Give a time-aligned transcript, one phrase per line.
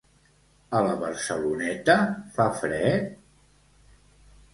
[0.77, 1.97] A la Barceloneta,
[2.37, 3.13] fa fred?